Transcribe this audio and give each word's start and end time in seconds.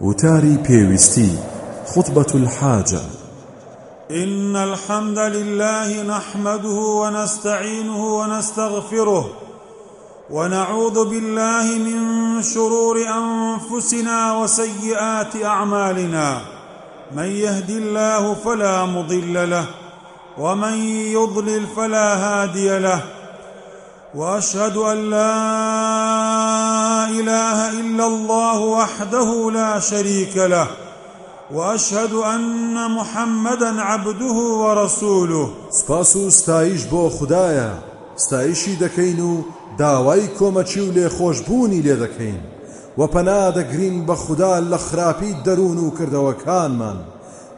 وتاري 0.00 0.56
بيوستي 0.68 1.38
خطبة 1.86 2.26
الحاجة. 2.34 3.00
إن 4.10 4.56
الحمد 4.56 5.18
لله 5.18 6.02
نحمده 6.02 6.78
ونستعينه 7.00 8.04
ونستغفره 8.04 9.30
ونعوذ 10.30 11.04
بالله 11.10 11.64
من 11.78 12.42
شرور 12.42 12.96
أنفسنا 12.96 14.36
وسيئات 14.36 15.44
أعمالنا. 15.44 16.40
من 17.16 17.24
يهد 17.24 17.70
الله 17.70 18.34
فلا 18.34 18.84
مضل 18.84 19.50
له 19.50 19.64
ومن 20.38 20.74
يضلل 21.12 21.66
فلا 21.76 22.14
هادي 22.16 22.78
له. 22.78 23.19
وأشهد 24.14 24.76
أن 24.76 25.10
لا 25.10 25.34
إله 27.08 27.80
إلا 27.80 28.06
الله 28.06 28.58
وحده 28.60 29.50
لا 29.50 29.78
شريك 29.78 30.36
له 30.36 30.66
وأشهد 31.52 32.12
أن 32.12 32.90
محمدا 32.90 33.80
عبده 33.80 34.34
ورسوله. 34.34 35.48
سپاس 35.70 36.16
و 36.16 36.30
ستایش 36.30 36.86
بۆ 36.86 37.10
خدایە 37.10 37.70
ستایشی 38.16 38.76
دەکەین 38.76 39.20
و 39.20 39.44
داوای 39.78 40.28
کۆمەچی 40.38 40.78
و 40.78 40.92
لێخۆشببوونی 40.92 41.82
لێ 41.82 41.96
دەکەین 42.04 42.40
و 42.98 43.06
پەنا 43.06 43.54
دەگرین 43.54 44.06
بە 44.06 44.12
خوددا 44.12 44.60
لە 44.60 44.76
خراپی 44.76 45.36
دەروون 45.44 45.78
و 45.78 45.94
کردەوەکانمان 45.98 46.98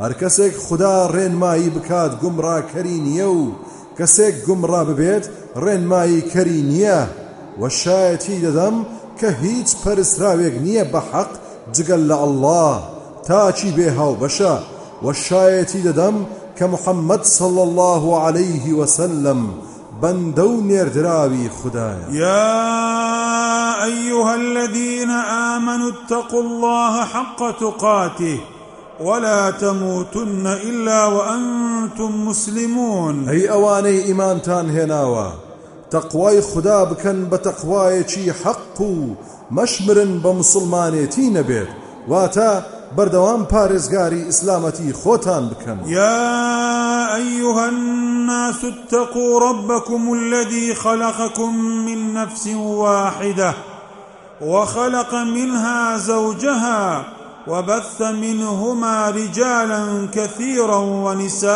هەر 0.00 0.12
کەسێک 0.20 0.56
خوددا 0.56 1.08
ڕێنمایی 1.14 1.70
بکات 1.76 2.12
گومڕاکەری 2.22 2.98
نییە 3.06 3.28
و 3.40 3.52
کەسێک 3.98 4.34
گومڕا 4.46 4.82
ببێت 4.88 5.24
ڕێنمایی 5.56 6.22
کەری 6.32 6.60
نییە 6.70 7.00
و 7.60 7.68
شایەتی 7.68 8.38
دەدەم 8.44 8.76
کە 9.18 9.28
هیچ 9.42 9.68
پەرسراوێک 9.82 10.54
نییە 10.66 10.84
بە 10.92 11.00
حەق 11.10 11.30
جگەل 11.74 12.02
لە 12.10 12.16
ئەله 12.22 12.72
تاچی 13.26 13.70
بێ 13.76 13.88
هاو 13.98 14.14
بەشە 14.20 14.54
و 15.04 15.06
شایەتی 15.12 15.82
دەدەم 15.88 16.16
کە 16.56 16.64
محەممەد 16.72 17.22
صل 17.38 17.56
الله 17.68 18.04
عليه 18.24 18.66
وسلم 18.80 19.40
بەندە 20.02 20.44
و 20.52 20.60
نێردراوی 20.70 21.50
خدایە. 21.58 22.06
يا 22.24 22.64
أيها 23.84 24.34
الذين 24.34 25.10
آمنوا 25.54 25.90
اتقوا 25.90 26.40
الله 26.40 27.04
حق 27.04 27.40
تقاته 27.60 28.38
ولا 29.00 29.50
تموتن 29.50 30.46
إلا 30.46 31.06
وأنتم 31.06 32.28
مسلمون. 32.28 33.28
أي 33.28 33.50
أواني 33.50 34.04
إيمانتان 34.04 34.70
هناوا 34.70 35.30
تقواي 35.90 36.42
خدا 36.42 36.84
بكن 36.84 37.28
بتقوايكي 37.28 38.32
حق 38.32 38.82
مشمرن 39.50 40.18
بمسلمانيتي 40.18 41.30
نبيت 41.30 41.68
واتا 42.08 42.62
بردوام 42.96 43.46
پارێزگاری 43.46 44.26
ئیسلامەتی 44.28 44.92
خۆتان 44.92 45.42
بکەن. 45.50 45.86
يا 45.86 47.14
أيها 47.16 47.68
الناس 47.68 48.64
اتقوا 48.64 49.40
ربكم 49.40 50.12
الذي 50.12 50.74
خلقكم 50.74 51.54
من 51.56 52.14
نفس 52.14 52.46
واحدة 52.56 53.54
وخلق 54.40 55.14
منها 55.14 55.96
زوجها 55.98 57.04
وبث 57.46 58.00
منهما 58.00 59.10
رجالا 59.10 60.08
كثيرا 60.14 60.76
ونساء. 60.76 61.50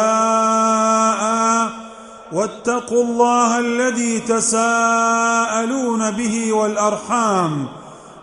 واتقوا 2.32 3.04
الله 3.04 3.58
الذي 3.58 4.20
تساءلون 4.20 6.10
به 6.10 6.52
والأرحام. 6.52 7.66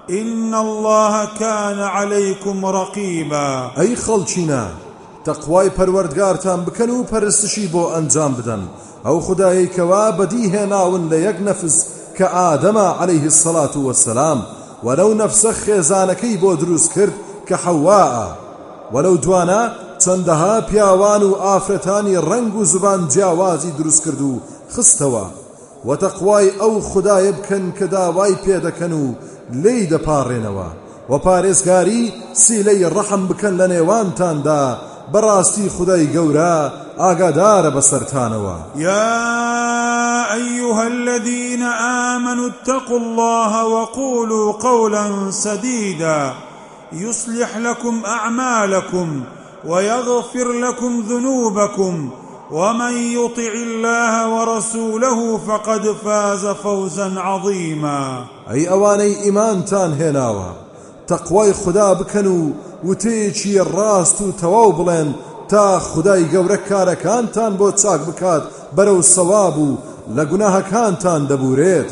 إن 0.09 0.55
الله 0.55 1.25
كان 1.39 1.79
عليكم 1.79 2.65
رقيبا. 2.65 3.71
أي 3.79 3.95
خلچينا 3.95 4.67
تقوای 5.25 5.69
پەروەردگارتان 5.69 6.65
بکەن 6.65 6.89
و 6.89 7.03
پەرستشی 7.03 7.67
بۆ 7.73 7.93
ئەنجام 7.93 8.33
بدەن. 8.35 8.61
ئەو 9.05 9.19
خدایەکەوا 9.21 10.11
بەدی 10.17 10.49
هێناون 10.53 11.09
لە 11.11 11.17
یەک 11.27 11.37
نەفس 11.47 11.85
کە 12.17 12.25
ئادەمە 12.35 12.87
عليه 13.01 13.23
الصلاة 13.23 13.75
والسلام 13.75 14.39
وەلەو 14.85 15.11
نەفسە 15.21 15.51
خێزانەکەی 15.63 16.35
بۆ 16.41 16.51
دروست 16.61 16.93
کرد 16.93 17.13
کە 17.51 17.57
حەواە 17.65 18.27
وەلەو 18.93 19.15
دوانە 19.23 19.61
چەندەها 20.03 20.55
پیاوان 20.69 21.23
و 21.23 21.31
زبان 22.73 23.01
جیاوازی 23.13 23.71
دروست 23.77 24.01
کرد 24.05 24.21
و 24.21 24.33
خستەوە. 24.73 25.25
وتەقوای 25.87 26.47
ئەو 26.61 26.73
خدایە 26.89 27.31
بکەن 27.37 27.65
کە 27.77 27.85
داوای 27.95 28.35
پێدەکەن 28.45 28.93
و 29.01 29.05
لی 29.63 29.81
دەپاڕێنەوە 29.91 30.69
و 31.09 31.13
پارێزگاری 31.25 32.03
سیلەی 32.43 32.89
ڕەحم 32.95 33.23
بکەن 33.29 33.53
لە 33.61 33.67
نێوانتاندا 33.73 34.63
بەڕاستی 35.13 35.71
خدای 35.75 36.05
گەورە 36.15 36.55
أيها 40.33 40.83
الذين 40.87 41.63
آمنوا 42.13 42.49
اتقوا 42.49 42.97
الله 42.97 43.63
وقولوا 43.63 44.51
قولا 44.51 45.31
سديدا 45.31 46.33
يصلح 46.93 47.57
لكم 47.57 48.01
أعمالكم 48.05 49.23
ويغفر 49.65 50.51
لكم 50.51 51.03
ذنوبكم 51.09 52.09
ومن 52.51 52.93
يطع 52.93 53.53
الله 53.53 54.29
ورسوله 54.35 55.37
فقد 55.37 55.95
فاز 56.05 56.45
فوزا 56.45 57.19
عظيما. 57.19 58.25
أي 58.51 58.69
أواني 58.69 59.23
إيمان 59.23 59.65
تان 59.65 59.93
هناوا. 59.93 60.51
تقوي 61.07 61.53
خدا 61.53 61.93
بكنو 61.93 62.51
وتيچی 62.83 63.59
ڕاست 63.59 64.21
و 64.21 64.31
تەواو 64.41 64.71
بڵێن 64.77 65.09
تا 65.49 65.79
خدای 65.79 66.29
گەورە 66.33 66.57
کارەکانتان 66.69 67.57
بۆ 67.59 67.67
چاک 67.81 68.01
بکات 68.09 68.43
بەرەو 68.75 69.01
سەواب 69.15 69.57
و 69.57 69.77
لە 70.15 70.23
گوناهەکانتان 70.31 71.21
دەبورێت 71.29 71.89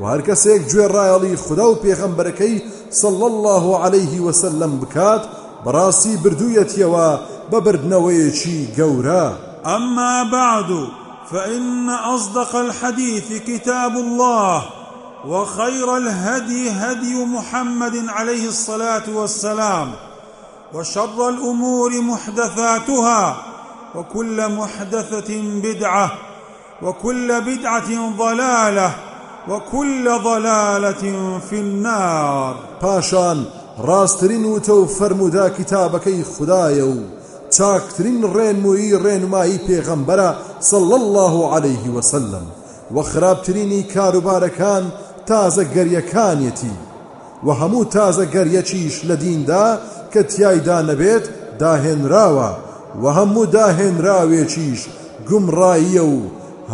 و 0.00 0.02
هەر 0.10 0.20
کەسێک 0.28 0.62
گوێ 0.70 1.36
خدا 1.44 1.66
و 1.70 1.80
پێغەمبەرەکەی 1.82 2.56
صلى 2.90 3.26
الله 3.26 3.78
عليه 3.78 4.20
وسلم 4.20 4.76
بكات 4.76 5.22
براسي 5.66 6.16
بردويتيوا 6.16 7.16
ببردنويشي 7.52 8.82
قورا 8.82 9.36
أما 9.66 10.22
بعد 10.22 10.88
فإن 11.30 11.90
أصدق 11.90 12.56
الحديث 12.56 13.42
كتاب 13.42 13.96
الله 13.96 14.62
وخير 15.26 15.96
الهدي 15.96 16.70
هدي 16.70 17.24
محمد 17.24 18.06
عليه 18.08 18.48
الصلاة 18.48 19.02
والسلام 19.14 19.92
وشر 20.74 21.28
الأمور 21.28 22.00
محدثاتها 22.00 23.36
وكل 23.94 24.48
محدثة 24.56 25.42
بدعة 25.62 26.10
وكل 26.82 27.40
بدعة 27.40 28.16
ضلالة 28.18 28.94
وكل 29.48 30.10
ضلالة 30.24 31.02
في 31.50 31.60
النار. 31.60 32.54
پاشان 32.80 33.46
ڕاستترین 33.78 34.44
وتە 34.44 34.70
و 34.70 34.86
فەرمودا 34.86 35.50
کتابەکەی 35.50 36.24
خدایە 36.32 36.84
و 36.84 36.98
چاکترین 37.50 38.22
ڕێنمویی 38.34 38.98
ڕێنمایی 39.04 39.60
پێغەمبەرە 39.68 40.30
سەڵ 40.60 40.92
الله 41.00 41.54
عليه 41.54 41.90
وسلم. 41.96 42.46
و 42.94 43.02
خراپترینی 43.02 43.86
کاروبارەکان 43.94 44.84
تازە 45.26 45.64
گەریەکانیەتی. 45.74 46.76
و 47.46 47.50
هەموو 47.60 47.90
تازە 47.96 48.24
گەریەکیش 48.34 49.04
لە 49.08 49.16
دیندا 49.22 49.78
کە 50.12 50.22
تایدا 50.32 50.82
نەبێت 50.82 51.24
داهێنراوە 51.60 52.50
و 53.02 53.04
هەموو 53.16 53.50
داهێنراوێکیش 53.56 54.80
گومڕاییە 55.28 56.04
و 56.14 56.20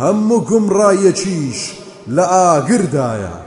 هەموو 0.01 0.45
گومڕایەکیش 0.49 1.86
لە 2.15 2.25
ئاگردایە 2.33 3.46